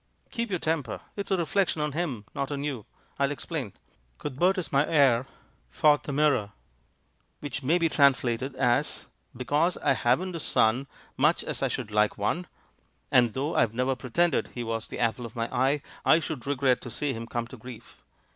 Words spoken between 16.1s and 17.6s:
should regret to see him come to